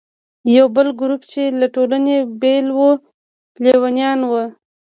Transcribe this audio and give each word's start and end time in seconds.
یو 0.55 0.67
بل 0.75 0.87
ګروپ 1.01 1.21
چې 1.31 1.41
له 1.59 1.67
ټولنې 1.75 2.17
بېل 2.41 2.67
و، 2.77 2.79
لیونیان 3.63 4.19
وو. 4.29 4.43